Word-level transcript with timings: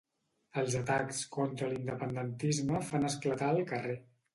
Els 0.61 0.77
atacs 0.79 1.21
contra 1.37 1.71
l'independentisme 1.75 2.85
fan 2.93 3.11
esclatar 3.15 3.57
el 3.59 3.67
carrer. 3.75 4.01